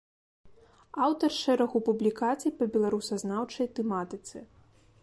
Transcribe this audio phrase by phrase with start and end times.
[1.07, 4.37] Аўтар шэрагу публікацый па беларусазнаўчай тэматыцы.